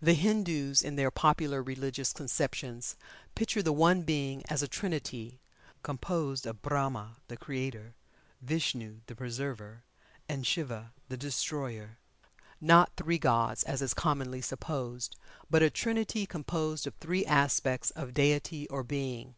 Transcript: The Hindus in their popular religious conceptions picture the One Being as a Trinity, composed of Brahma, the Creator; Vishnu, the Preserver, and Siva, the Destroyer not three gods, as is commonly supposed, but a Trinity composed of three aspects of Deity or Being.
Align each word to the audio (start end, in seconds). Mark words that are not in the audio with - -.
The 0.00 0.14
Hindus 0.14 0.82
in 0.82 0.94
their 0.94 1.10
popular 1.10 1.64
religious 1.64 2.12
conceptions 2.12 2.94
picture 3.34 3.60
the 3.60 3.72
One 3.72 4.02
Being 4.02 4.44
as 4.48 4.62
a 4.62 4.68
Trinity, 4.68 5.40
composed 5.82 6.46
of 6.46 6.62
Brahma, 6.62 7.16
the 7.26 7.36
Creator; 7.36 7.94
Vishnu, 8.40 9.00
the 9.06 9.16
Preserver, 9.16 9.82
and 10.28 10.46
Siva, 10.46 10.92
the 11.08 11.16
Destroyer 11.16 11.98
not 12.60 12.92
three 12.96 13.18
gods, 13.18 13.64
as 13.64 13.82
is 13.82 13.94
commonly 13.94 14.42
supposed, 14.42 15.16
but 15.50 15.60
a 15.60 15.70
Trinity 15.70 16.24
composed 16.24 16.86
of 16.86 16.94
three 17.00 17.26
aspects 17.26 17.90
of 17.90 18.14
Deity 18.14 18.68
or 18.68 18.84
Being. 18.84 19.34